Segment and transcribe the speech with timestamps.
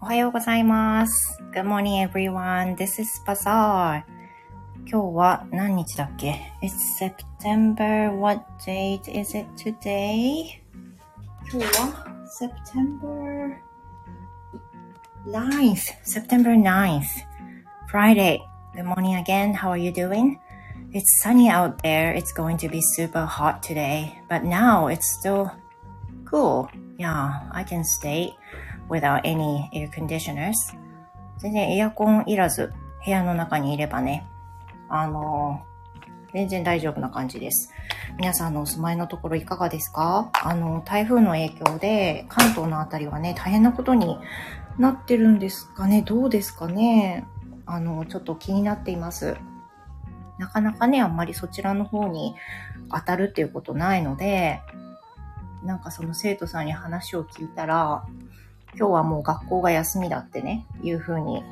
[0.00, 1.40] おはようございます。
[1.52, 2.76] Good morning everyone.
[2.76, 4.04] This is Bazaar.
[4.88, 8.10] 今日は何日だっけ ?It's September.
[8.16, 10.60] What date is it today?
[11.52, 12.06] 今日は
[12.38, 13.56] September
[15.26, 15.94] 9th.
[16.04, 17.04] September 9th.
[17.88, 18.40] Friday.
[18.74, 19.54] Good morning again.
[19.54, 20.38] How are you doing?
[20.92, 22.12] It's sunny out there.
[22.12, 24.20] It's going to be super hot today.
[24.28, 25.50] But now it's still
[26.24, 26.70] cool.
[26.98, 28.34] Yeah, I can stay
[28.91, 30.53] Without any air conditioners.
[31.39, 32.71] 全然エアコンいらず
[33.03, 34.27] 部屋の中にいればね、
[34.89, 35.65] あの
[36.33, 37.73] 全然大丈夫な感じです。
[38.17, 40.29] 皆さんのお住まいのところいかがですか？
[40.33, 44.17] あの、台風の影響で関東のあたりはね、大変なことに
[44.77, 46.03] なってるんですかね？
[46.03, 47.25] どうですかね？
[47.65, 49.37] あの、ちょっと気になっています。
[50.37, 52.35] なかなかね、あんまりそちらの方に
[52.91, 54.61] 当たるっていうことないので、
[55.63, 58.05] なんかその生徒さんに話を聞いたら、
[58.77, 61.43] 今日はもう学校が休みだってね、いうふうに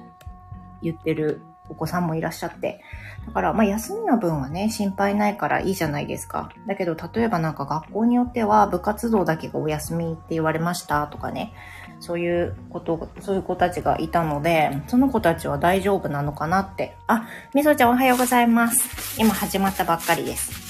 [0.82, 2.82] 言ってるお子さんもいらっしゃって。
[3.28, 6.50] だから、まあ休みの分はね、心配ないからいいじゃないですか。
[6.68, 11.54] だけど、例えばなんか学校によっては部活動だけがお休みって言われましたとかね、
[12.00, 16.98] そういうこと、そういう子たちがいたので、その子たちは大丈夫なのかなって。
[17.08, 19.22] あ、みそちゃんおはようございます。
[19.22, 20.70] 今始まったばっかりです。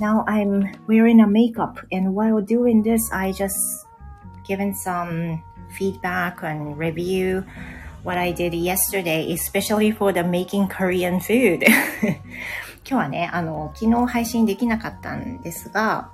[0.00, 3.89] Now I'm wearing a makeup and while doing this, I just
[4.50, 5.40] given some
[5.78, 7.44] feedback and review
[8.02, 11.64] what I did yesterday, especially for the making Korean food.
[12.02, 12.18] 今
[12.82, 16.10] 日はね、あの、昨日配信できなかったんですが、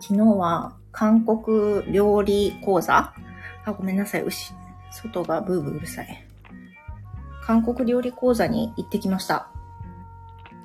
[0.00, 3.12] 昨日は韓国料理講座
[3.66, 4.54] あ、ごめんなさい、牛。
[4.90, 6.24] 外がブーブーうるさい。
[7.42, 9.48] 韓国料理講座に行ってきました。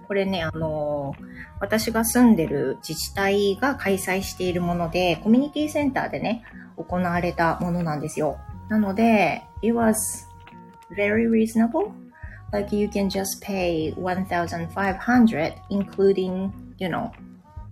[0.09, 1.13] これね、あの、
[1.59, 6.43] 私が住んでる自治体が開催しているもので、コミュニティセンターでね、
[6.77, 8.39] 行われたものなんですよ。
[8.69, 9.93] なので、it was
[10.97, 11.91] very reasonable.
[12.51, 17.11] Like you can just pay 1,500 including, you know,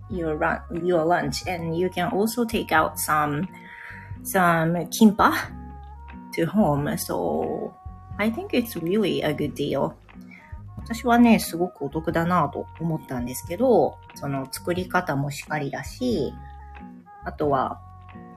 [0.08, 3.48] your run, your lunch and you can also take out some,
[4.22, 5.32] some kimpa
[6.34, 6.96] to home.
[6.98, 7.74] So
[8.16, 9.96] I think it's really a good deal.
[10.90, 16.32] 私はね、すごくお得だなと思ったんですけど、その作り方もしっかりだし、
[17.24, 17.78] あとは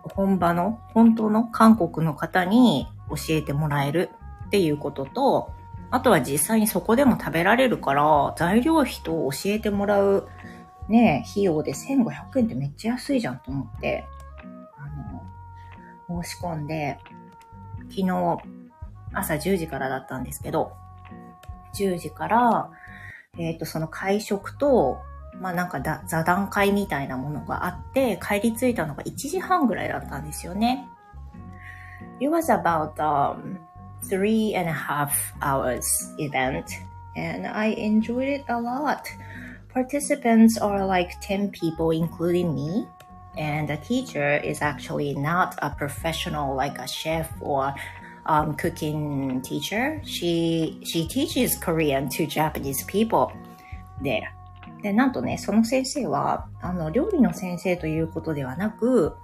[0.04, 4.10] 本場の、本当の韓国の方に教えてもらえる
[4.48, 5.54] っていうことと、
[5.92, 10.28] あとは実際にそこでも食べられるから、材料費と教えてもらう
[10.90, 14.06] ね、費用で1500円ってめっちゃ安いじゃんと思って、
[14.78, 17.00] あの、申し込んで、
[17.90, 18.38] 昨日
[19.14, 20.81] 朝10時からだったんですけど、
[21.76, 22.70] 10時から、
[23.38, 25.00] えっ、と、その会食と、
[25.40, 30.88] まあなんかだ座談会みたいなものがあって、帰り着いたのが1時半ぐらいだったんですよね。
[32.20, 33.58] It was about um,
[34.04, 36.72] three and a half hours event
[37.16, 39.08] and I enjoyed it a lot.
[39.74, 42.88] Participants are like 10 people including me
[43.38, 47.74] and the teacher is actually not a professional like a chef or
[48.26, 50.02] um, cooking teacher.
[50.04, 53.32] She, she teaches Korean to Japanese people
[54.02, 54.34] there.
[54.82, 59.16] で、なんとね、その先生は、あの、料理の先生ということではなく、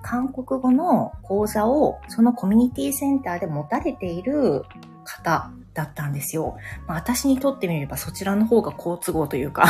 [0.00, 4.64] 韓国語の講座をそのコミュニティセンターで持たれている
[5.04, 6.56] 方だったんですよ。
[6.86, 9.64] まあ、私にとってみればそちらの方が好都合というか、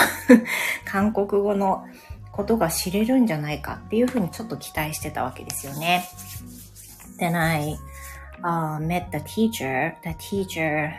[0.85, 1.85] 韓国語の
[2.33, 6.09] ことが知れるんじゃないかっていうふうにちょっと期待してたわけですよね。
[7.23, 7.79] Then I
[8.43, 9.97] uh, met the teacher.
[10.03, 10.93] The teacher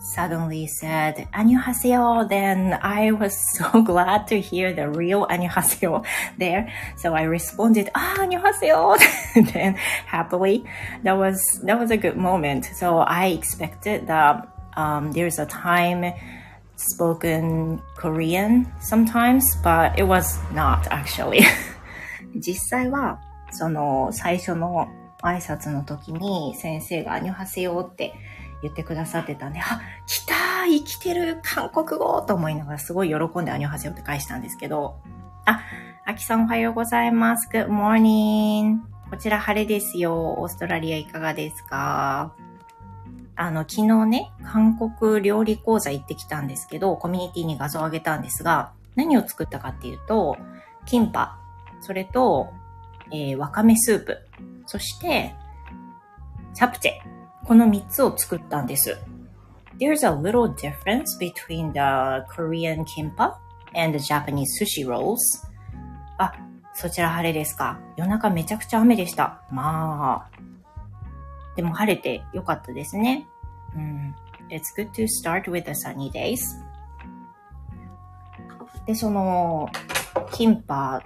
[0.00, 2.28] suddenly said, Annyeonghaseyo.
[2.28, 6.04] Then I was so glad to hear the real Annyeonghaseyo
[6.38, 6.74] there.
[6.96, 8.98] So I responded, ah, Annyeonghaseyo.
[9.54, 9.74] then
[10.10, 10.64] happily,
[11.04, 12.64] that was, that was a good moment.
[12.74, 16.12] So I expected that, um, there's a time
[16.74, 21.46] spoken Korean sometimes, but it was not actually.
[22.34, 23.20] 実際は、
[23.52, 24.88] その最初の
[25.22, 28.14] 挨拶の時に先生がアニョハセヨって
[28.62, 30.34] 言ってくださってたんで、あ、来た
[30.66, 34.96] 生きてる韓国語と思いながらすごい喜んでアニョハセヨって返したんですけど、
[35.46, 35.62] あ、
[36.06, 37.48] アキさんおはようございます。
[37.50, 38.78] Good morning.
[39.10, 40.34] こちら晴れですよ。
[40.38, 42.32] オーストラリアいかがですか？
[43.36, 50.36] あの、昨日ね、韓国料理講座行ってきたんですけど、コミュニティに画像を上げたんですが、何を作ったかっていうと、
[50.84, 51.38] キンパ、
[51.80, 52.52] それと、
[53.10, 54.18] えー、わかめスープ、
[54.70, 55.34] そして、
[56.54, 56.92] チャプチェ。
[57.44, 58.96] この3つを作ったんです。
[59.80, 63.34] There's a little difference between the Korean kimpa
[63.74, 65.16] and the Japanese sushi rolls.
[66.18, 66.32] あ、
[66.72, 69.42] そちら晴れですか夜中めちゃくちゃ雨でした。
[69.50, 70.30] まあ、
[71.56, 73.26] でも晴れてよかったですね。
[73.74, 74.14] うん。
[74.50, 76.38] It's good to start with the sunny days.
[78.86, 79.68] で、その、
[80.30, 81.02] キンパ、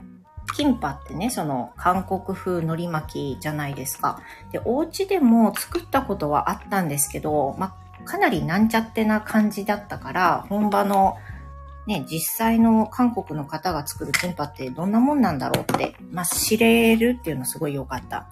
[0.55, 4.21] キンパってね、その韓国風海苔巻きじゃないですか。
[4.53, 7.75] で、お家でも作ったことはあったんですけど、ま
[8.05, 11.17] かなりなんちゃってな感じだったから、本場の
[11.87, 18.27] ね、実際の韓国の方が作るキンパってどんなもんなんだろうって、まあ、知れるっていうのすごい良かった。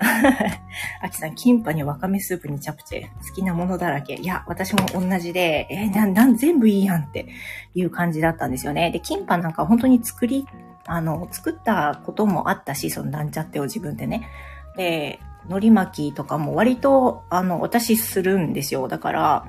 [1.02, 3.28] あきさん、キンパにわかめスープにチャプチェ。
[3.28, 4.14] 好きなものだらけ。
[4.14, 7.28] いや、私も同じで、えー、な、なん、全部いいやんって
[7.74, 8.90] いう感じだったんですよね。
[8.90, 10.46] で、キンパなんか本当に作り、
[10.86, 14.28] あの、作ったこともあったし、そのなんちゃってを自分でね。
[14.76, 18.88] で、海苔巻きとかも割と、あの、私するんですよ。
[18.88, 19.46] だから、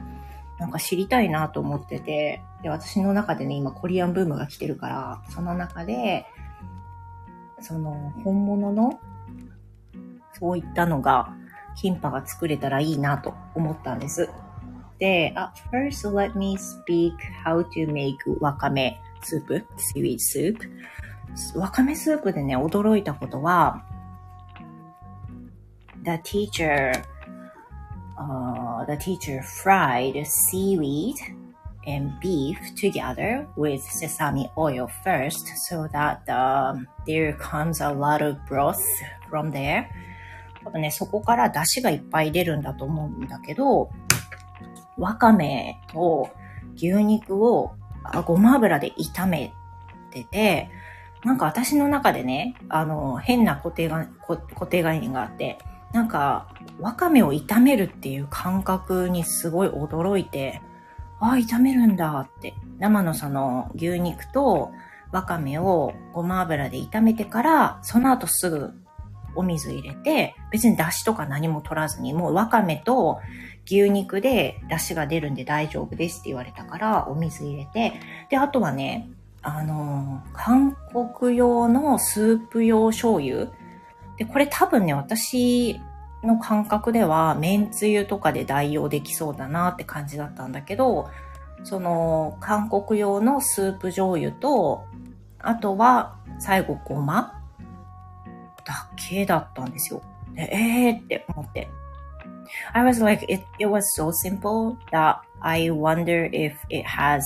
[0.59, 6.25] なんか知りたいなと思ってて、で、私の中でね、今コリアンブームが来てるから、その中で、
[7.59, 8.99] その、本物の、
[10.33, 11.33] そういったのが、
[11.75, 14.29] キンパが作れたらいいなと思ったんです。
[14.99, 17.13] で、あ、first let me speak
[17.45, 19.65] how to make わかめスープ
[19.95, 20.57] seaweed soup.
[21.55, 23.83] わかめスープでね、驚いたことは、
[26.03, 26.91] the teacher
[28.17, 31.15] uh, the teacher fried seaweed
[31.87, 38.37] and beef together with sesame oil first so that um, there comes a lot of
[38.47, 38.79] broth
[39.29, 39.85] from there.
[40.63, 43.91] 多分ね、そこから出汁がいっぱい出るんだと思うんだけど、
[44.97, 46.29] わかめと
[46.75, 47.75] 牛肉を
[48.25, 49.53] ごま油で炒め
[50.09, 50.69] てて、
[51.25, 55.57] なんか私の中でね、あの、変な固定が固定概念があって、
[55.91, 56.47] なんか、
[56.79, 60.61] わかめを炒めるっていう感覚にすごい驚いて、
[61.19, 62.53] ああ、炒めるんだって。
[62.77, 64.71] 生のその牛肉と
[65.11, 68.73] わかめをごま油で炒めてから、その後すぐ
[69.33, 73.19] お水入れて、別に出汁とか何も取らずに、もうわかめと
[73.65, 77.93] 牛肉で出汁が出るんで大丈夫ですって言われたから、お水入れて、
[78.29, 79.09] で、あとはね、
[79.47, 83.51] あの、韓国用のスープ用醤油？
[84.17, 85.79] で、これ多分ね、私
[86.23, 91.09] の感覚では、めんつゆとかで代用できそうだなって感じだったんだけど、
[91.63, 94.85] その、韓国用のスープ醤油と、
[95.39, 97.39] あとは、最後ごま
[98.65, 100.01] だけだったんですよ。
[100.33, 101.69] でえーって思って。
[102.73, 107.23] I was like, it, it was so simple that I wonder if it has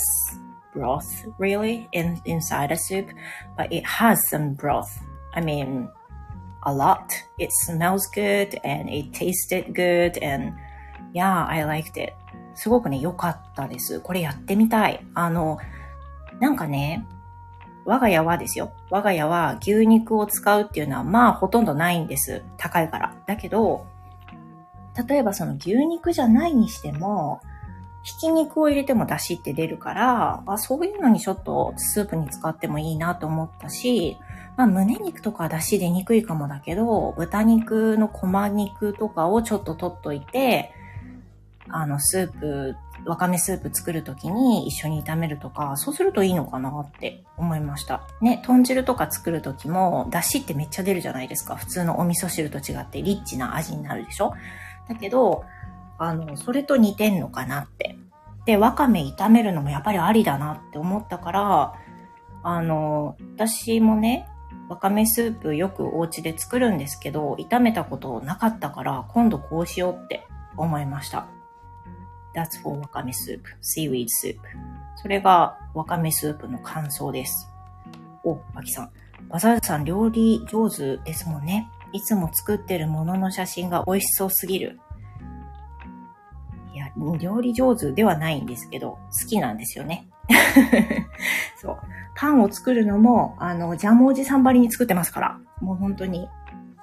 [0.73, 3.07] broth really in, inside a soup,
[3.57, 4.99] but it has some broth.
[5.33, 5.89] I mean,
[6.63, 7.13] a lot.
[7.37, 10.53] It smells good and it tasted good and
[11.13, 12.13] yeah, I liked it.
[12.55, 14.01] すごくね、良かったです。
[14.01, 15.05] これやってみたい。
[15.13, 15.59] あの、
[16.39, 17.05] なんかね、
[17.85, 18.71] 我が家はですよ。
[18.89, 22.43] 我が家は牛肉を使うっていうのはまあほとんどないんです。
[22.57, 23.15] 高いから。
[23.25, 23.85] だけど、
[25.07, 27.41] 例えばその牛肉じゃないにしても、
[28.03, 34.17] ひき肉を入れても出汁って出るから、あそういうのにちょっとスープに使ってもいいなと思ったし、
[34.57, 40.73] まあ、胸肉とか出汁出にくいかもだけど、豚肉のこま肉とかをちょっと取っといて、
[41.69, 42.75] あの、スープ、
[43.05, 48.01] わかめスープ作るときに一緒に炒めるとか、そうするといいのかなって思いました。
[48.21, 51.55] ね、豚汁とか作るときも、出汁ってめっちゃ出るじゃないですか。
[51.55, 54.33] 普通のお味噌汁と違ってリッチな味になるでしょ
[54.87, 55.45] だけど、
[55.99, 57.97] あの、それと似てんのかなって。
[58.45, 61.73] で、わかめ炒めるのもやっぱりありだなって思ったから、
[62.41, 64.27] あの、私もね、
[64.69, 70.25] わかめスープよくお家で作るんですけど、炒めたことなかったから、今度こうしようって
[70.57, 71.27] 思いました。
[72.33, 73.49] That's for わかめスープ。
[73.61, 74.39] seaweed soup。
[74.95, 77.51] それがわかめスープの感想です。
[78.23, 78.91] お、あきさん。
[79.27, 81.69] バザールさん料理上手ですもんね。
[81.91, 84.79] いつも作ってるものの写真が美味しそうすぎる。
[87.19, 90.07] 料理上手ではないんですけど、好きなんですよね。
[91.57, 91.77] そう。
[92.15, 95.39] パンを作るのも、あの、ジャムおじさんばりに作ってますから。
[95.61, 96.29] もう本当に。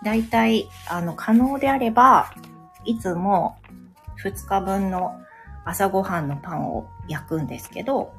[0.02, 2.30] だいたい、あの、可能であれば、
[2.84, 3.56] いつも
[4.22, 5.20] 2日分の
[5.64, 8.12] 朝ごはんのパンを焼くんですけど、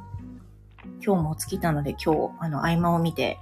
[1.06, 3.40] 今日も尽きたので今日、あの、合間を見て、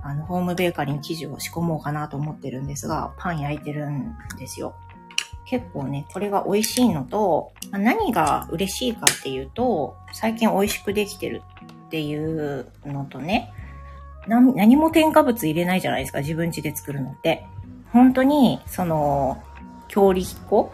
[0.00, 4.74] あの、ホームベーカリーに生地を仕込もうかなと思ってるんですが、パン焼いてるんですよ。
[5.50, 11.42] 結構ね、これが美味しいのと、何が嬉しいかっていうと、最近美味しくできてる
[11.86, 13.50] っていうのとね、
[14.26, 17.46] 何も添加物入れないじゃないですか、自分家で作るのって。
[17.92, 19.42] 本当に、その、
[19.88, 20.72] 強力粉？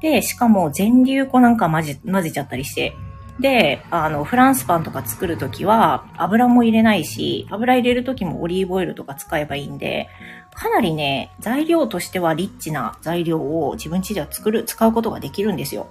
[0.00, 2.94] で、しかも全粒粉なんか混ぜ混ぜちゃったりして、
[3.40, 10.08] で、あの、フランスパンとか作るときは油も入れないし、油入れるときもオリーブオイルとか使えばいいんで、
[10.54, 15.88] かなりね、材料としてはリッチな材料を自分家では作る、使うことができるんですよ。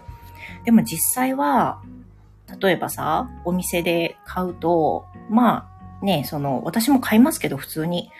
[0.64, 1.82] でも実際は、
[2.60, 5.70] 例えばさ、お店で買うと、ま
[6.02, 8.12] あね、その、私も買いますけど普通に。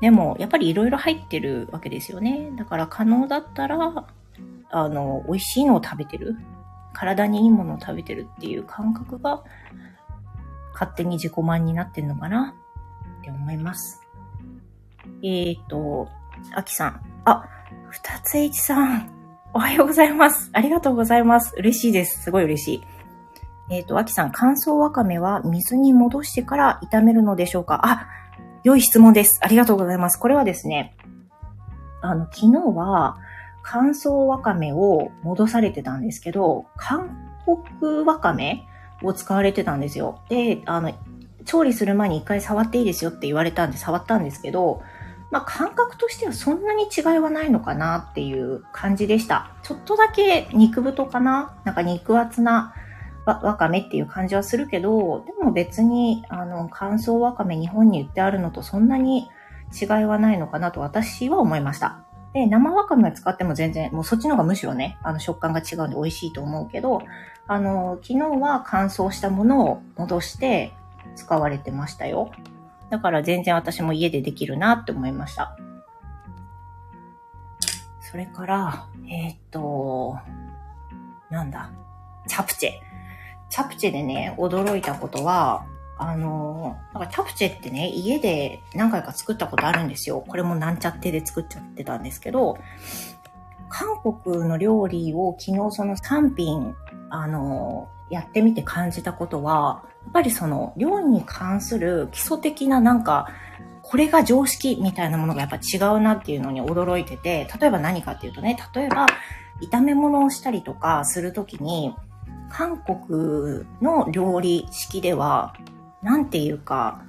[0.00, 2.50] でも、やっぱり色々入ってるわけですよね。
[2.56, 4.04] だから可能だったら、
[4.70, 6.36] あの、美味しいのを食べてる。
[6.98, 9.44] 体にいいものを食べてるっていう感覚が、
[10.72, 12.56] 勝手に自己満になってるのかな？
[13.20, 14.02] って思います。
[15.22, 16.08] えっ、ー、と、
[16.54, 17.00] あきさん。
[17.24, 17.48] あ、
[17.88, 19.10] ふたついちさん。
[19.54, 20.50] おはようございます。
[20.52, 21.54] ありがとうございます。
[21.56, 22.24] 嬉しいです。
[22.24, 22.82] すごい嬉しい。
[23.70, 27.80] えっ、ー、と、あきさん、乾燥わかめは水に戻してから炒めるのでしょうか？
[27.84, 28.08] あ、
[28.64, 29.38] 良い質問です。
[29.42, 30.18] ありがとうございます。
[30.18, 30.96] これはですね、
[32.00, 33.18] あの、昨日は
[33.62, 37.10] 乾燥わかめを戻されてたんですけど、韓
[37.80, 38.66] 国わかめ
[39.02, 40.20] を使われてたんですよ。
[40.28, 40.92] で、あの、
[41.44, 44.82] 調理する前に一回触っていいですよって言われたんで触ったんですけど、
[45.30, 49.52] まあ、感覚としてはそんなに違いはないのかなっていう感じでした。
[49.62, 51.54] ちょっとだけ肉太かな？
[51.64, 52.74] なんか肉厚な
[53.26, 59.28] わわかめっていう感じはするけど、でも別に、あの、乾燥わかめ日本に売ってあるのとそんなに
[59.78, 62.04] 違いはないのかなと私は思いました。
[62.34, 67.02] で、生わかめを使っても全然、もうそっちの方がむしろね、あの食感が違うんで美味しいと思うけど、
[67.46, 70.72] あの、昨日は乾燥したものを戻して
[71.16, 72.30] 使われてましたよ。
[72.90, 75.56] だから全然私も家でできるなって思いました。
[78.00, 80.18] それから、えー、っと、
[81.30, 81.70] なんだ、
[82.26, 82.70] チャプチェ。
[83.50, 85.66] チャプチェでね、驚いたことは、
[85.98, 90.24] あの、なんかチャプチェってね、家で何回か作ったことあるんですよ。
[90.26, 92.56] これもなんちゃってで作っちゃってたんですけど、
[93.68, 96.74] 韓国の料理を昨日その3品、
[97.10, 103.28] あの、やってみて感じたことは、やっぱりその料理に関する基礎的ななんか、
[103.82, 109.06] これが常識みたいなものがやっぱ違うなっていうのに驚いてて、例えば何かっていうとね、例えば
[109.62, 111.94] 炒め物をしたりとかするときに、
[112.50, 115.54] 韓国の料理式では、
[116.02, 117.02] なんていうか、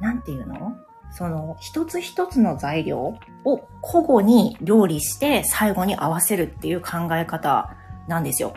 [0.00, 0.76] なんていうの？
[1.14, 7.76] その、一つ一つの材料を交互に料理して最後に合わせるっていう考え方
[8.08, 8.54] なんですよ。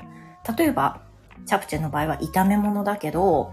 [0.58, 1.02] 例えば、
[1.46, 3.52] チャプチェの場合は炒め物だけど、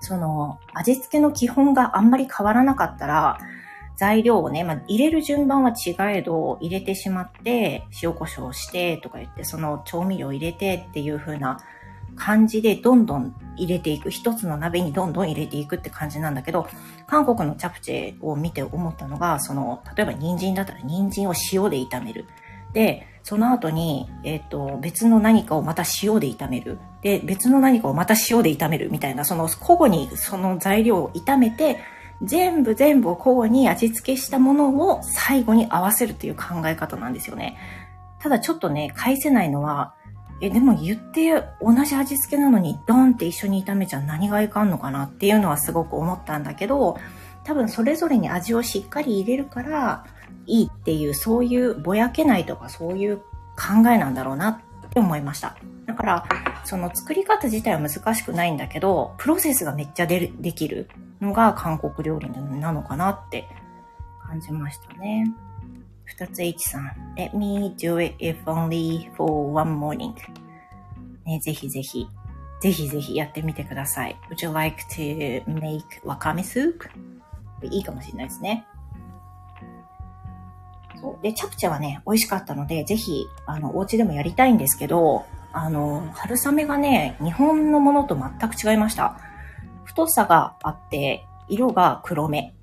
[0.00, 3.38] その、味付けの基本があんまり変わらなかったら、
[3.96, 11.58] 材料をね、まあ、入れる順番は違えど、入れてしまって、塩コショウしてとか言って、その調味料入れてっていう風な
[12.16, 14.10] 感じでどんどん入れていく。
[14.10, 16.68] 一つの鍋にどんどん入れていくって感じなんだけど、
[17.06, 22.26] 韓国のチャプチェを見て思ったのが、その、例えば人参だったら人参を塩で炒める。
[22.72, 26.78] で、その後に、えっ、ー、と、別の何かをまた塩で炒める。
[27.02, 31.78] で、別の何かをまた塩で炒めるみたいな、その交互にその材料を炒めて、
[32.22, 37.58] 全部全部を交互に味付けしたものを最後に合わせるという考え方なんですよね。
[38.20, 39.94] ただちょっとね、返せないのは、
[40.42, 46.98] え、でも言って同じ味付けなのにドンって一緒に炒めちゃ何がいかんのかなっていうのはすごく思ったんだけど、
[47.44, 50.04] 多分それぞれに味をしっかり入れるから
[50.46, 55.56] いいっていう、そういうぼやけないとかそういう考えなんだろうなって思いました。
[55.86, 56.24] だから、
[56.64, 63.48] その作り方自体は難しくないんだけど、プロセスがめっちゃでできるのが韓国料理なのかなって
[64.26, 65.32] 感じましたね。
[66.16, 67.14] 二つ H さん。
[67.16, 70.14] Let me do it if only for one morning.
[71.24, 72.06] ね、ぜひぜひ、
[72.60, 74.16] ぜひぜひやってみてください。
[74.30, 76.88] Would you like to make wakame soup?
[77.62, 78.66] いいかもしれないですね。
[81.00, 81.22] そう。
[81.22, 89.18] で、チャプチャはね、美味しかったので、ぜひ、あの、お家でもやりたいんですけど、あの、春雨がね、日本のものと全く違いました。
[89.84, 92.54] 太さがあって、色が黒目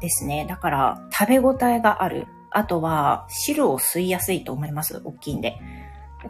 [0.00, 0.46] ですね。
[0.48, 2.26] だから、食べ応えがある。
[2.56, 5.02] あとは、汁を吸いやすいと思います。
[5.04, 5.58] 大きいんで。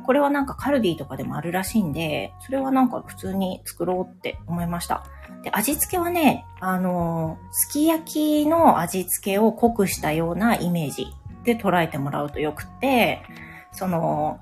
[0.03, 5.05] これはなんかカルディとかでもあるらしいんで、それはなんか普通に作ろうって思いました。
[5.45, 11.07] で、味付けはね、あの、すき焼きの味付けを濃くしたようなイメージ
[11.45, 13.23] で捉えてもらうとよくって、
[13.71, 14.41] その、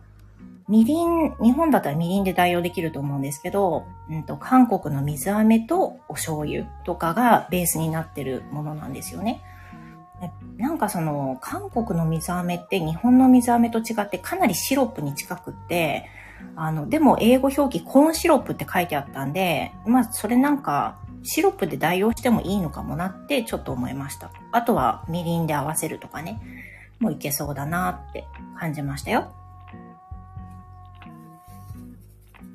[0.67, 9.43] みりん、日本だったらみりんで代用できると思うんですけど、うんと、韓国の水飴とお醤油とかがベースになってるものなんですよね。
[10.57, 16.09] なんかその、韓国の水飴って日本の水飴と違ってかなりシロップに近くって、
[16.57, 24.31] あの、でも英語表記コーンシロップって書いてあったんで、まあそれなんかシロップで代用してもいいのかもなってちょっと思いました。
[24.53, 26.41] あとはみりんで合わせるとかね、
[27.01, 28.27] もういけそうだなって
[28.59, 29.33] 感じましたよ。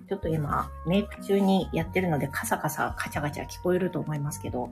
[0.07, 4.71] ちょっと今、メイク中にやってるのでカサカサカチャカチャ聞こえると思いますけど。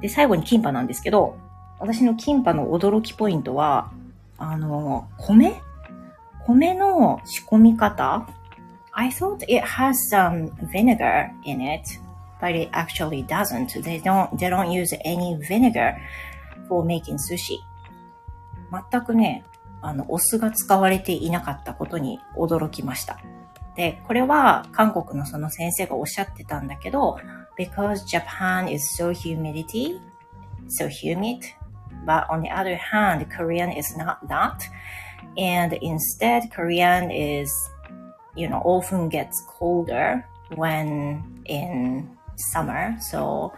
[0.00, 1.36] で、最後にキンパなんですけど、
[1.84, 3.92] 私のキンパの驚きポイントは、
[4.38, 5.60] あの、米
[6.46, 8.26] 米の仕込み方
[8.92, 11.82] I thought it has some vinegar in it,
[12.40, 13.82] but it actually doesn't.
[13.82, 15.98] They don't, they don't use any vinegar
[16.70, 17.58] for making sushi.
[18.90, 19.44] 全くね、
[19.82, 23.18] あの、お酢が使われていなかったことに驚きました。
[23.76, 27.18] で、これは韓国のその先生がおっしゃってたんだけど、
[27.58, 30.00] because Japan is so humidity,
[30.68, 31.40] so humid,
[32.05, 34.67] but on the other hand, Korean is not that.
[35.37, 37.51] And instead, Korean is,
[38.35, 40.25] you know, often gets colder
[40.55, 42.95] when in summer.
[42.99, 43.53] So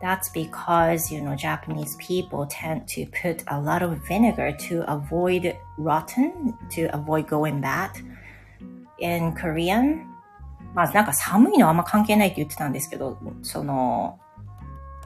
[0.00, 5.56] that's because, you know, Japanese people tend to put a lot of vinegar to avoid
[5.78, 7.90] rotten, to avoid going bad.
[8.98, 10.06] In Korean,
[10.74, 14.18] まあなんか寒いのはあんま関係ないって言ってたんですけど、その、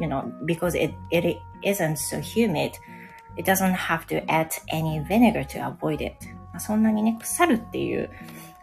[0.00, 2.74] you know, because it, it isn't so humid,
[3.38, 6.15] it doesn't have to add any vinegar to avoid it.
[6.60, 8.10] そんなにね、腐るっていう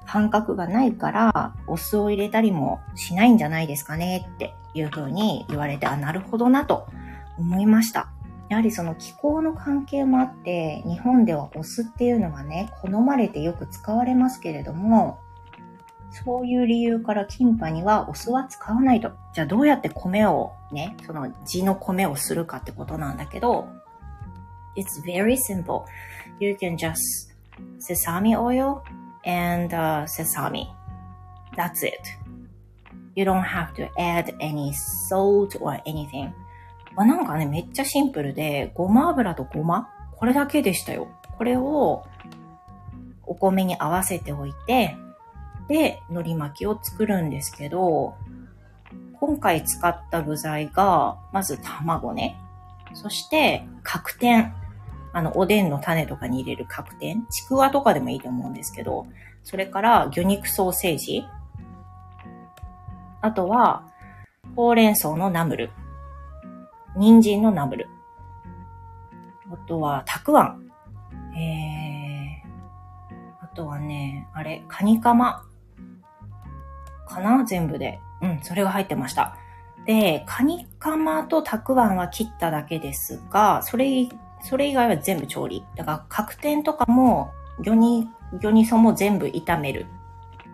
[0.07, 6.87] 感覚がないから、お酢を入れたりもしないんじゃないですかねっていう風に言われて、あ、なるほどなと
[7.39, 8.11] 思いました。
[8.49, 15.21] やはりその気候の関係もあって、日本ではお酢っていうのがね、好まれてよく使われますけれども、
[16.11, 19.13] そういう理由からキンパにはお酢は使わないと。
[19.33, 23.69] じゃあどうやって米をね、その地の米をするかってことなんだけど、
[24.77, 25.85] It's very simple.
[26.41, 26.97] You can just
[27.79, 28.83] sesame oil
[29.25, 30.67] and uh, sesame.
[31.57, 31.97] That's it.
[33.15, 34.73] You don't have to add any
[35.09, 36.33] salt or anything.
[36.95, 41.09] まあ、なんかね、めっちゃシンプルで、ごま油とごまこれだけでしたよ。
[41.39, 42.05] これを
[43.25, 44.97] お米に合わせておいて、
[45.71, 48.17] で、海苔巻きを作るんですけど、
[49.21, 52.37] 今回使った具材が、まず卵ね。
[52.93, 54.53] そして、角天。
[55.13, 57.25] あの、おでんの種とかに入れる角天。
[57.29, 59.07] ちくわとかでもいいと思うんですけど、
[59.45, 61.25] それから魚肉ソーセージ。
[63.21, 63.85] あとは、
[64.57, 65.71] ほうれん草のナムル。
[66.97, 67.89] 人参のナムル。
[69.53, 70.69] あとは、たくあん。
[71.39, 75.45] えー、あとはね、あれ、カニカマ。
[77.11, 77.45] かな？
[77.45, 78.01] 全部で。
[78.23, 79.37] うん、それが入ってました。
[79.87, 84.09] で、カニカマとたくあんは切っただけですが、それ、
[84.43, 85.65] それ以外は全部調理。
[85.77, 87.31] だから、角天とかも、
[87.63, 88.09] 魚に、
[88.41, 89.87] 魚にそも全部炒める。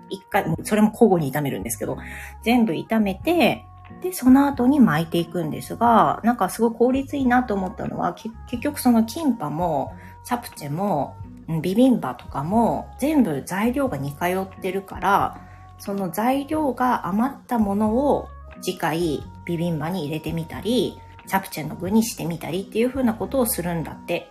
[0.08, 1.98] 一回、それも交互に炒めるんですけど、
[2.42, 3.64] 全部炒めて、
[4.02, 9.92] で、その後に巻いていくんですが、なんかすごい効率いいなと思ったのは、結局そのキンパも、
[10.24, 11.16] チャプチェも、
[11.62, 15.40] ビビンバとかも、全部材料が似通ってるから、
[15.78, 18.28] その材料が余ったものを
[18.62, 24.30] 次回ビビンバに入れてみたり、チャプチェの具にしてみたりっていう風なことをするんだって。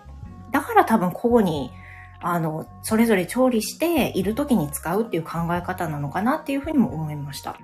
[0.51, 1.71] だから多分交互に、
[2.21, 7.57] あの、それぞれ調理している時に使うっていう考え方なのかなっていうふうにも思いました。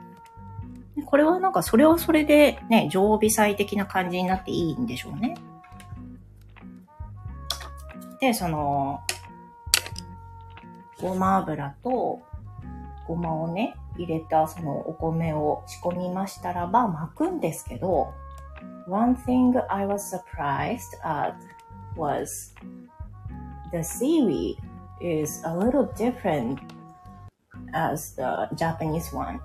[1.06, 5.36] これはなんかそれはそれでね、常備菜的な感じになっていいんでしょうね。
[8.20, 9.02] で、その、
[11.02, 12.22] ごま油と
[13.12, 18.14] ごまをね、入れたそのお米を仕込みましたらば巻くんですけど、
[18.88, 21.36] One thing I was surprised at
[21.98, 22.54] was
[23.74, 24.56] the seaweed
[25.02, 26.60] is a little different
[27.74, 29.42] as the Japanese one.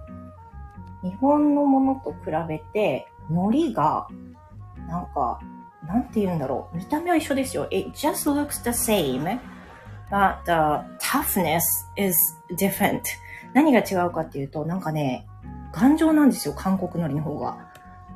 [1.02, 4.06] 日本のものと比べて、海苔が、
[4.88, 5.40] なんか、
[5.84, 6.76] なんて言うんだろう。
[6.76, 7.66] 見た目は一緒ですよ。
[7.72, 9.40] It just looks the same,
[10.08, 11.60] but the toughness
[11.96, 12.16] is
[12.56, 13.02] different.
[13.56, 15.26] 何が違うかっていうと、なんかね、
[15.72, 17.56] 頑丈なんですよ、韓国海苔の方が。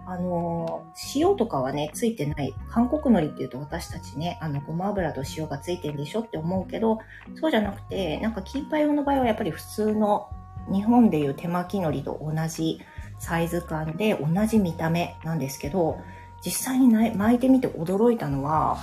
[0.07, 2.55] あの、塩とかはね、ついてない。
[2.69, 6.99] 韓国海苔っていうと私たちね、あの、ごま油と塩がついてるでしょって思うけど、
[7.41, 10.29] そうじゃなくて、なんかキーパー用の場合はやっぱり普通の
[10.71, 12.79] 日本でいう手巻き海苔と同じ
[13.19, 15.99] サイズ感で同じ見た目なんですけど、
[16.45, 18.77] 実際に巻いてみて驚いたのは、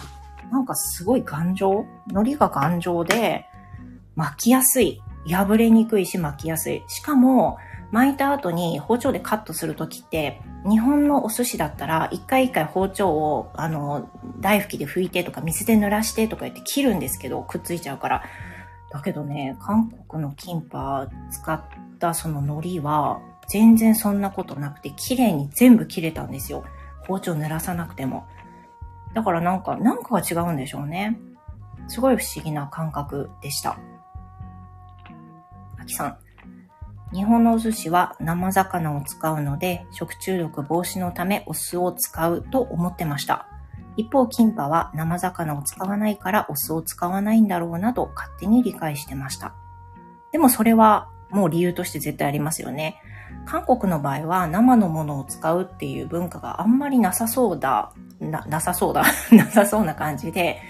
[0.52, 1.86] なんかすごい頑丈？
[2.08, 3.46] 海苔が頑丈で
[4.16, 5.02] 巻きやすい。
[5.28, 6.84] 破れにくいし巻きやすい。
[6.88, 7.58] しかも、
[7.92, 14.10] 巻いた後に包丁でカットするときって、日本のお寿司だったら、一回一回包丁を、あの、
[14.40, 18.24] 台拭きで拭いてとか、水で濡らしてとか言って切るんですけど、くっついちゃうから。
[18.92, 21.62] だけどね、韓国のキンパ使っ
[22.00, 26.66] たその海苔は、全然そんなことなくて、綺麗に全部切れたんですよ。
[27.08, 28.26] 包丁濡らさなくても。
[29.14, 31.18] だからなんか、なんかが違うんでしょうね。
[31.88, 33.80] すごい不思議な感覚でした。
[35.96, 36.18] さん。
[37.14, 43.48] 日本のお寿司は生魚を使うので、食中毒防止のためお酢を使うと思ってました。
[43.96, 49.56] 一方、キンパは生魚を使わないからお酢を使わないんだろうなと勝手に理解してました。
[50.32, 53.02] でもそれはもう理由として絶対ありますよね。
[53.46, 60.62] 韓国の場合は生のものを使うっていう文化があんまりなさそうだ、な、なさそうだ、 なさそうな感じで、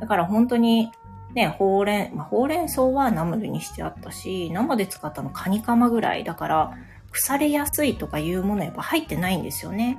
[0.00, 0.92] だから本当に
[1.34, 6.24] ね、ほうれん、まあ、ほうれん草はナムルにしてあったし、生で使ったのカニカマぐらい。
[6.24, 6.78] だから、
[7.10, 9.98] 腐れやすいとかいうものやっぱ入ってないんですよね。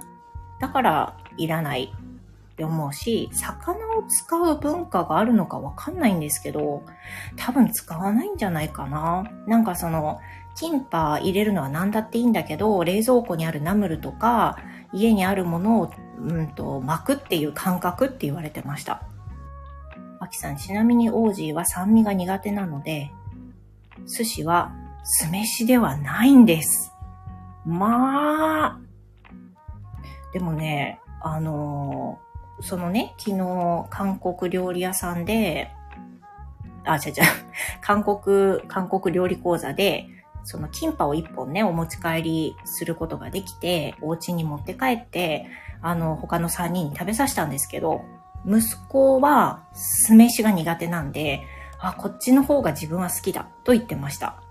[0.59, 6.83] だから、いらないって思うし、魚を使う文化があるのかわかんないんですけど、
[7.35, 9.29] 多分使わないんじゃないかな。
[9.45, 10.19] なんかその、
[10.55, 14.57] キンパ入れるのは何だっていいんだけど、冷蔵庫にあるナムルとか、
[14.93, 19.01] 家にあるものを、うんと、巻くっていう感覚って言われてました。
[20.25, 23.11] アキさん、ちなみにオージーは酸味が苦手なので、
[24.07, 26.91] 寿司は酢飯ではないんです。
[27.63, 28.79] まあ、
[30.33, 35.71] でもね、あのー、そのね、昨日、韓国料理屋さんで、
[36.85, 37.13] あ、違う違う、
[37.81, 40.07] 韓国、韓国料理講座で、
[40.43, 45.45] そのキンパを一本ね、お持ち帰りすることができて、お家に持って帰って、
[45.83, 48.01] あの、他の3人に食べさせたんですけど、
[48.47, 51.43] 息子は酢飯が苦手なんで、
[51.79, 54.41] あ、こっちの方が自分は好きだと言ってました。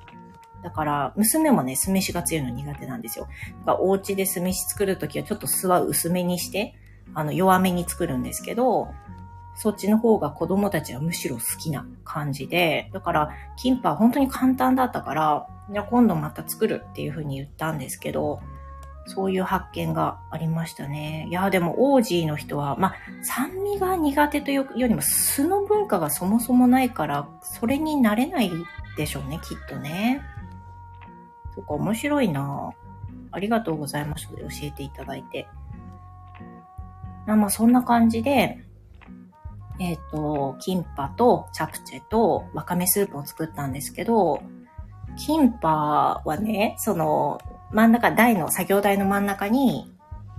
[0.62, 3.28] だから、娘もね、酢飯が強いの苦手なんですよ。
[3.66, 6.74] だからお家で酢飯作るときはちょっと酢は薄めにして、
[7.12, 8.88] あの、弱めに作るんですけど、
[9.57, 18.40] そっちの方が子供たちはむしろ好きな感じで、だから、キンパは本当に簡単だったから、じゃあ今度また作るっていうふうに言ったんですけど、
[19.06, 21.26] そういう発見がありましたね。
[21.28, 28.50] いや、でも、オージーの人は、まあ、酸味が苦手というよりも、酢の文化がそもそもないから、それになれない
[28.96, 30.22] でしょうね、きっとね。
[31.54, 32.72] そっか、面白いな
[33.30, 34.28] ありがとうございます。
[34.28, 35.46] 教えていただいて。
[37.26, 38.64] まあ、そんな感じで、
[39.80, 44.40] えっ、ー、と、キンパとチャプチェとわかめスープを作ったんですけど、
[45.16, 47.40] キンパはね、その、
[47.74, 49.92] 真ん中、台の、作業台の真ん中に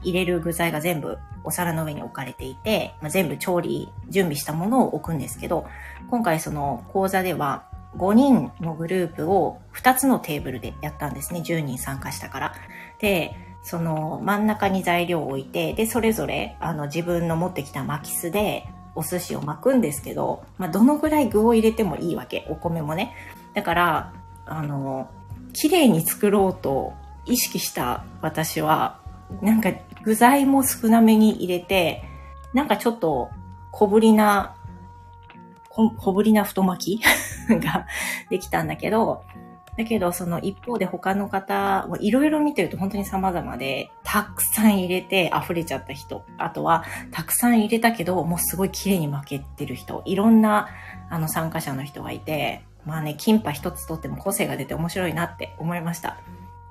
[0.03, 5.67] 入れる具材が全部お皿の上に置かれていて、まあ、全部調理、準備したものを置くんですけど、
[6.09, 7.65] 今回その講座では
[7.97, 11.41] 5人のグループを2つのテーブルでやったんですね。
[11.41, 12.55] 10人参加したから。
[12.99, 22.45] で、その真ん中に材料を置いて、で、それぞれあの自分の持ってきた巻き酢でお寿司を巻くんですけど、まあ、どのぐらい具を入れてもいいわけ。
[22.49, 23.13] お米もね。
[23.53, 24.13] だから、
[24.45, 25.09] あの、
[25.51, 26.93] 綺麗に作ろうと
[27.25, 28.99] 意識した私は、
[29.41, 29.71] なんか
[30.03, 32.03] 具材も少なめに入れて、
[32.53, 33.29] なんかちょっと
[33.71, 34.55] 小ぶりな、
[35.69, 37.03] 小ぶりな太巻き
[37.59, 37.85] が
[38.29, 39.23] できたんだけど、
[39.77, 50.69] だけど、その一方で他の方、いろいろ見てると本当に様々で、たくさん入れて溢れちゃった人、あとは、たくさん入れたけど、もうすごい綺麗に負けてる人、いろんな、
[51.09, 56.17] あの、参加者の人がいて、まあね、キンパ一つとっても個性が出て面白いなって思いました。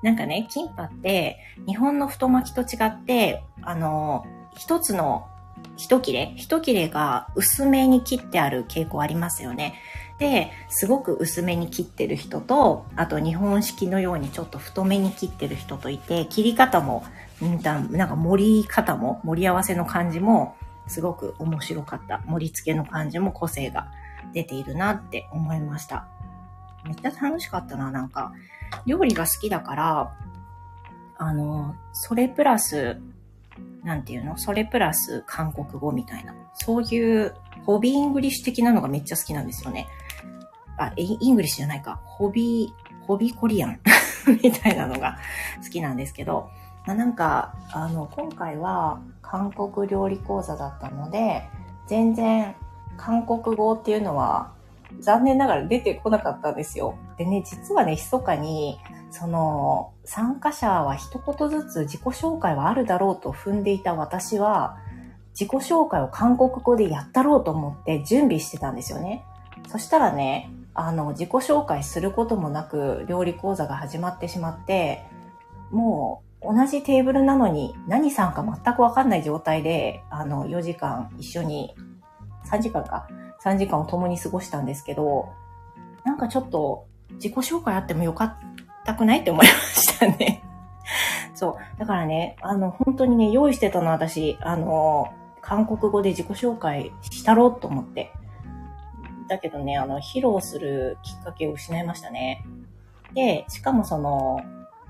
[0.05, 4.23] なんかね、キンパって日本の太巻きと違って、あの、
[4.55, 5.27] 一つの
[5.77, 9.73] 一切れ一切れが薄めに切ってある傾向ありますよね。
[10.19, 17.03] で、すごく薄めに切ってる人と、あと日本式のようにちょっと太めに切ってる人といて、切り方も、
[17.43, 22.21] んなんか盛り方も、盛り合わせの感じも、すごく面白かった。
[22.27, 23.87] 盛り付けの感じも個性が
[24.33, 26.05] 出ているなって思いました。
[26.85, 28.33] めっちゃ楽しかったな、なんか。
[28.85, 30.13] 料理が好きだから、
[31.17, 33.01] あの、それプラス、
[33.83, 34.37] なんていうの？
[34.37, 36.33] それプラス韓国語みたいな。
[36.55, 39.87] そういう hobby English 的なのがめっちゃ好きなんですよね。
[40.77, 42.01] あ、 English じゃないか。
[42.03, 43.79] hobby、hobby Korean
[44.43, 45.17] みたいなのが
[45.63, 46.49] 好きなんですけど、
[46.85, 51.47] まあ、なんか、あの、今回は韓国料理講座だったので、
[51.87, 52.55] 全然
[52.97, 54.51] 韓国語っていうのは
[54.99, 56.97] 残念ながら出てこなかったんですよ。
[57.17, 58.79] でね、実はね、密かに、
[59.11, 64.77] その、参加者は一言ずつ自己紹介はあるだろうと踏んでいた私は、
[65.39, 69.25] 自己紹介を韓国語でやったろうと思って準備してたんですよね。
[69.67, 75.05] そしたらね、あの、自己紹介することもなく料理講座が始まってしまって、
[75.71, 81.75] もう同じテーブルなのに何さんか全くわかんない状態で、あの、4時間一緒に、
[82.45, 83.07] 3時間か、
[83.43, 85.29] 3時間を共に過ごしたんですけど、
[86.03, 88.37] なんかちょっと自己紹介あってもよかっ
[88.85, 89.19] たくない？
[89.19, 90.43] って思いましたね。
[91.33, 91.79] そう。
[91.79, 98.11] だからね、あの、本当にね、用意してたの私、あの、韓国語で自己紹介したろうと思って。
[99.27, 102.45] だけどね、あの、披露するきっかけを失いましたね。
[103.13, 104.41] で、しかもその、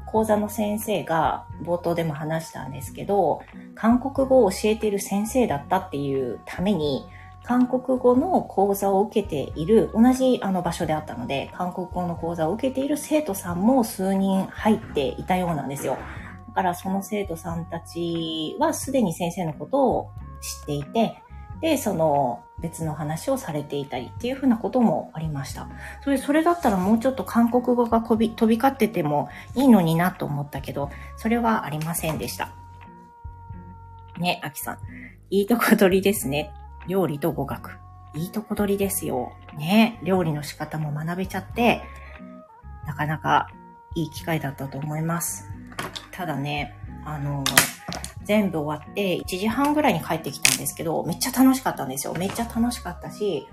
[0.06, 3.42] 講座の先生が冒頭でも話したんですけど、
[3.74, 7.06] 韓国語を教えている先生だったっていうために、
[7.46, 15.98] 韓国語の講座を受けている、同じあの場所であったので、韓国語の講座を受けている生徒さんも数人入っていたようなんですよ。
[16.48, 21.22] だからその生徒さんたちはすでに先生のことを知っていて、
[21.62, 25.68] で、その別の話をされていたりっていうふうなこともありました。
[26.04, 32.50] それ、それだったらもうちょっと韓国語が飛び、飛び交っててもいいのになと思ったけど、それはありませんでした。
[34.18, 34.78] ね、あきさん。
[35.30, 36.52] いいとこ取りですね。
[36.88, 37.78] 料理と語学。
[38.14, 39.34] いいとこ取りですよ。
[39.58, 41.82] ね、料理の仕方も学べちゃって、
[42.86, 43.50] なかなか
[43.96, 45.50] いい機会だったと思います。
[46.12, 47.44] ただね、あの、
[48.24, 52.14] 全部終わって1時半ぐらいに帰ってきたんですけど、めっちゃ楽しかったんですよ。
[52.14, 53.48] めっちゃ楽しかったし、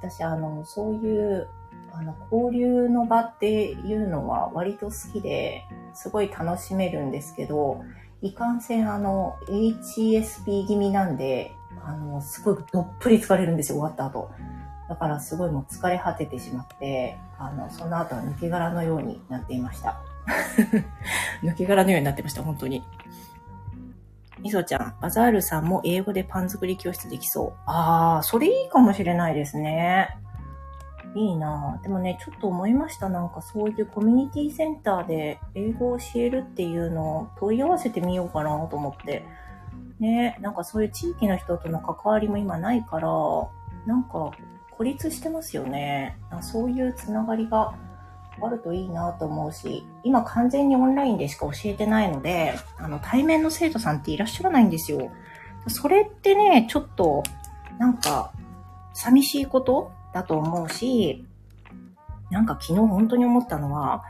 [0.00, 1.48] 私あの、そういう、
[1.92, 5.64] あの、交流の場っていうのは割と好きで、
[5.94, 7.82] すごい楽しめるんですけど、
[8.22, 11.52] いかんせんあの、HSP 気味なんで、
[11.84, 14.30] あの、すごいどっぷり疲れるんですよ、終わった後。
[14.88, 20.00] だからすごいもう疲れ果ててしまって、あの、その後は抜け殻のようになっていました。
[21.42, 22.84] 抜け殻のようになってました、本当に。
[24.40, 27.52] みそちゃん、バザールさんも英語でパン作り教室できそう。
[27.66, 30.18] ああ、それいいかもしれないですね。
[31.14, 33.08] いいなでもね、ちょっと思いました。
[33.08, 39.24] なんかそういうコミュニティセンターで英語を教えるっていうのを問い合わせてみようかなと思って。
[40.02, 43.08] ね、なんかそういう地域の人との関わりも今ないから、
[43.86, 44.32] なんか
[44.72, 46.18] 孤立してますよね。
[46.40, 47.72] そういうつながりが
[48.40, 55.12] あるといいなと思うし、今完全にオンラインでしか教えてないので、あの対面の生徒さんっていらっしゃらないんですよ。
[55.68, 57.22] それってね、ちょっと、
[57.78, 58.32] なんか、
[58.94, 61.24] 寂しいことだと思うし、
[62.30, 64.02] なんか昨日本当に思ったのは、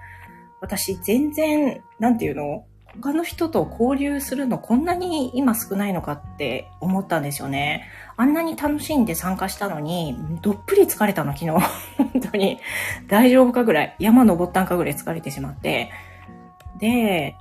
[0.62, 2.64] 私全然、なんていうの？
[3.00, 7.88] 他の人と交流するのこんなに今少ないのかって思ったんですよね。
[8.16, 11.50] あんなに楽しんで参加したのに、どっぷり疲れたの昨日。
[11.96, 12.60] 本当に。
[13.08, 13.96] 大丈夫かぐらい。
[13.98, 15.90] 山登ったんかぐらい疲れてしまって。
[16.78, 17.36] で、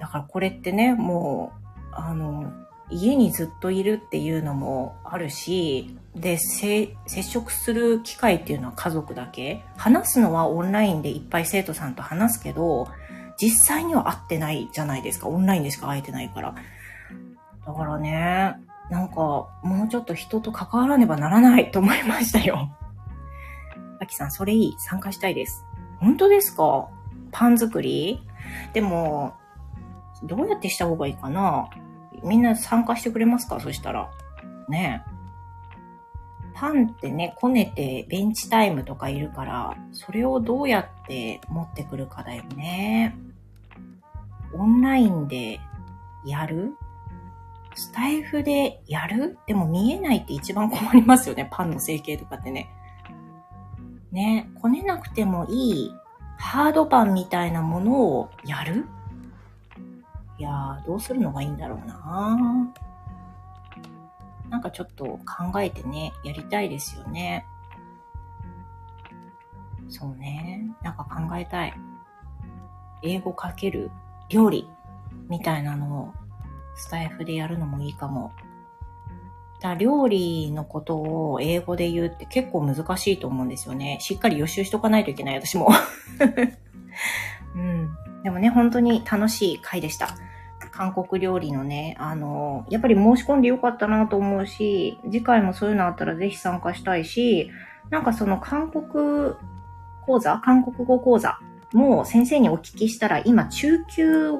[0.00, 1.52] だからこれってね、も
[1.92, 2.52] う、あの、
[2.90, 9.64] 家にずっといるっていうのもあるし、で、接触する機会っていうのは家族だけ。
[9.76, 12.88] 話すのはオンラインでいっぱい生徒さんと話すけど、
[13.42, 15.26] 実際には会ってないじゃないですか。
[15.26, 16.54] オンラインでしか会えてないから。
[17.66, 18.54] だからね、
[18.88, 19.14] なんか、
[19.62, 22.70] もうちょっと人と関わらねばならないと思いましたよ。
[23.98, 24.74] あきさん、それいい。
[24.78, 25.64] 参加したいです。
[25.98, 26.88] 本当ですか？
[27.32, 28.22] パン作り？
[28.74, 29.34] でも、
[30.22, 31.68] どうやってした方がいいかな？
[32.22, 33.58] みんな参加してくれますか？
[33.58, 34.08] そしたら。
[34.68, 35.12] ねえ
[36.54, 43.16] パンってね、こねてベンチタイムとかいるから、それをどうやって持ってくるかだよね。
[44.54, 45.60] オンラインで
[46.24, 46.76] やる？
[47.74, 49.38] スタイフでやる？
[49.46, 51.48] でも見えないって一番困りますよね。
[51.50, 52.68] パンの成形とかってね。
[54.10, 55.94] ね、こねなくてもいい
[56.36, 58.86] ハードパンみたいなものをやる？
[60.38, 62.36] いやー、どうするのがいいんだろうな
[64.50, 67.46] なんかちょっと考えてね、やりたいですよね。
[69.88, 70.74] そうね。
[70.82, 71.74] なんか考えたい。
[73.02, 73.90] 英語かける？
[74.32, 74.68] 料理
[75.28, 76.12] みたいなのを
[76.74, 78.32] スタイフでやるのもいいかも。
[79.60, 83.98] だ料理のことを英語で言うって結構難しいと思うんですよね。
[84.00, 85.68] しっかり予習しとかないといけない、私も。
[87.54, 87.96] うん。
[88.24, 90.08] でもね、本当に楽しい回でした。
[90.72, 97.50] 韓国料理のね、あの、やっぱり申し込んでよかったなと思うし、次回もそういうのあったらぜひ参加したいし、
[97.90, 99.34] なんかその韓国
[100.06, 101.38] 講座韓国語講座
[101.72, 104.32] もう先生にお聞きしたら今中級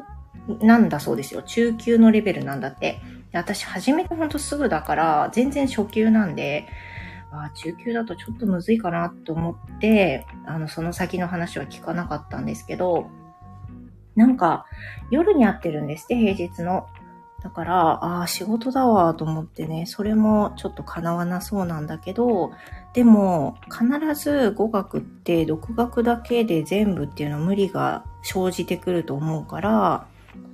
[0.60, 1.42] なんだそうですよ。
[1.42, 3.00] 中級のレベルなんだって。
[3.32, 6.68] 私始めてほんとすぐだから全然初級なんで、
[7.30, 13.06] あ中級だとちょっとむずいかなと思って、あの、その先の話は聞かなかったんですけど、
[14.14, 14.66] なんか、
[15.10, 16.86] 夜に会ってるんですって、平日の。
[17.42, 22.52] だから、ああ、仕事だわ、と思ってね、それもちょっと叶わなそうなんだけど、
[22.94, 30.06] でも、必ず語学って独学だけで全部っていうのは無理が生じてくると思うから、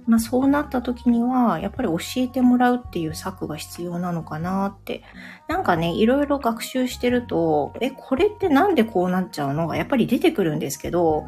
[0.07, 5.03] まあそうなった時には、やっぱり教えてもらうっていう策が必要なのかなって。
[5.48, 9.66] なんかね、いろいろ学習してると、え、これってなんでこうなっちゃうの？
[9.66, 11.27] がやっぱり出てくるんですけど、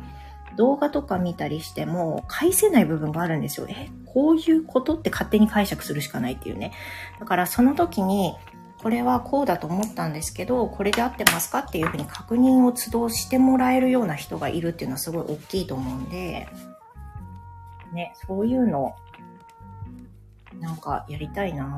[0.56, 3.66] 動画とか見たりしても返せない部分があるんですよ。
[3.68, 6.72] え、こういうことって勝手に解釈するしかないっていうね。
[7.18, 8.34] だからその時に、
[8.82, 16.48] これはこうだと思ったんですけど、これで合ってますかっていうふうに確認を都度してもらえるような人がいるっていうのはすごい大きいと思うんで、
[17.92, 18.96] ね、そういうの、
[20.58, 21.76] なんかやりたいな。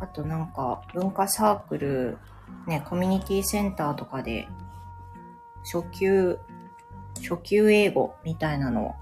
[0.00, 2.18] あとなんか文化サークル、
[2.66, 4.48] ね、コミュニティセンターとかで
[5.72, 6.40] 初級、
[7.20, 8.96] 初級英語みたいなの、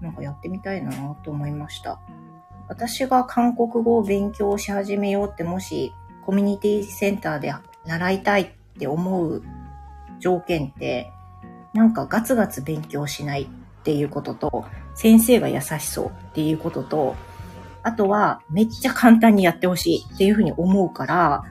[0.00, 0.92] なんかやってみたいな
[1.24, 1.98] と思いました。
[2.70, 5.92] 私が韓国語を勉強し始めようってもし
[6.24, 7.52] コミュニティセンターで
[7.84, 9.42] 習いたいって思う
[10.20, 11.10] 条件って、
[11.74, 13.46] なんかガツガツ勉強しないっ
[13.82, 17.16] ていうことと、先生が優しそうっていうことと、
[17.82, 21.42] あとはめっちゃ簡単にやってほしいっていうふうに思うから、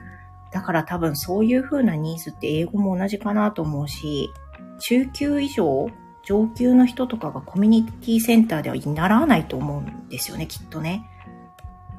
[0.52, 4.30] だから多分そういう風なニーズって英語も同じかなと思うし、
[4.78, 5.90] 中級以上、
[6.24, 11.09] 上級の人とかがコミュニティセンターでは習わないと思うんですよね、きっとね。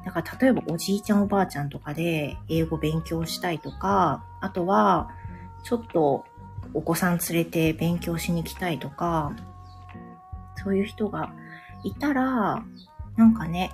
[0.04, 5.10] だから例えばおじいちゃんおばあちゃんとかで英語勉強したいとか、あとは
[5.62, 6.24] ちょっと
[6.74, 9.32] お子さん連れて勉強しに行きたいとか、
[10.62, 11.32] そういう人が
[11.84, 12.64] いたら、
[13.16, 13.72] なんかね、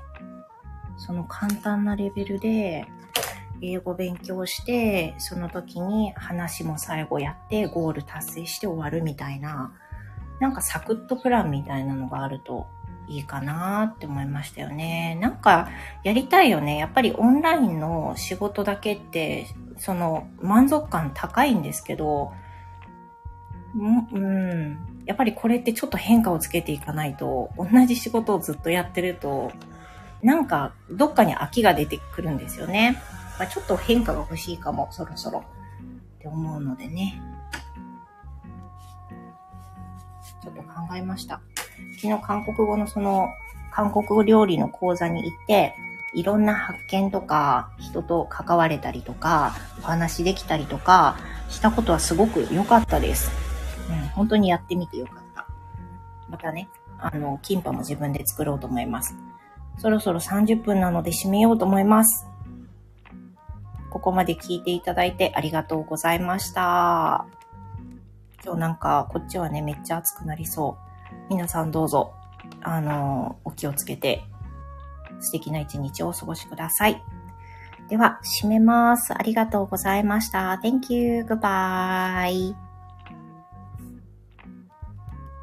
[0.96, 2.86] その簡単なレベルで
[3.62, 9.72] 英語勉強して、その時に話も最後やってゴール達成して終わるみたいな、
[10.40, 12.66] なんかサクッとプランみたいなのがあると
[13.08, 15.18] いいかなって思いましたよね。
[15.20, 15.68] なんか
[16.04, 16.76] やりたいよね。
[16.76, 19.46] やっぱりオンラインの仕事だけって、
[19.78, 22.32] その満足感高いんですけど、
[24.12, 29.52] うん、やっぱりこれってちょっと変化をつけていかないと、同じ仕事をずっとやってると、
[30.22, 33.00] なんかどっかに飽きが出てくるんですよね。
[33.38, 35.44] まあ、ちょっと変化が欲しいかも、そろそろ。
[36.18, 37.22] って思うのでね。
[40.42, 41.40] ちょっと考えました。
[41.96, 43.34] 昨日韓国語のその、
[43.70, 45.74] 韓国料理の講座に行って、
[46.14, 53.30] いろんな発見とか、人と関われたりとか、お話できたりとか、したことはすごく良かったです。
[53.88, 55.46] うん、本当にやってみて良かった。
[56.28, 59.14] またね、あの、キンパも自分で作ろうと思います。
[59.78, 62.26] そろそろ30分なので締めようと思います。
[63.90, 67.26] ここまで聞いていただいてありがとうございました。
[68.44, 70.87] 今日なんかこっちはね、めっちゃ暑くなりそう。
[71.30, 72.14] 皆さんどうぞ、
[72.62, 74.24] あの、お気をつけて
[75.20, 77.02] 素敵な一日をお過ごしください。
[77.88, 79.14] では、締めます。
[79.14, 80.60] ありがとうございました。
[80.62, 81.24] Thank you.
[81.24, 82.67] Goodbye.